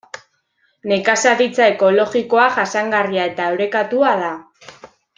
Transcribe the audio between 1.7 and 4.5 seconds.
ekologikoa jasangarria eta orekatua da.